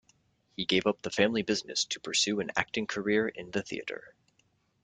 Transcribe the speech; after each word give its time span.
He 0.57 0.65
gave 0.65 0.87
up 0.87 1.03
the 1.03 1.11
family 1.11 1.43
business 1.43 1.85
to 1.85 1.99
pursue 1.99 2.39
an 2.39 2.49
acting 2.55 2.87
career 2.87 3.27
in 3.27 3.51
the 3.51 3.61
theater. 3.61 4.15